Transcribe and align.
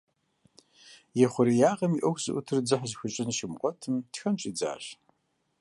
И 1.21 1.25
хъуреягъым 1.31 1.93
и 1.95 1.99
ӏуэхур 2.01 2.21
зыӏутыр 2.25 2.59
дзыхь 2.63 2.87
зыхуищӏын 2.89 3.29
щимыгъуэтым, 3.37 3.95
тхэн 4.13 4.35
щӏидзащ. 4.41 4.85